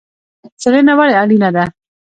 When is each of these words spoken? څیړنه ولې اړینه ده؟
څیړنه 0.61 0.93
ولې 0.99 1.15
اړینه 1.21 1.49
ده؟ 1.55 1.65